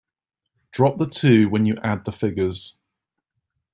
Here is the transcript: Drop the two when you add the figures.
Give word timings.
Drop 0.71 0.97
the 0.97 1.05
two 1.07 1.47
when 1.49 1.67
you 1.67 1.77
add 1.83 2.05
the 2.05 2.11
figures. 2.11 2.79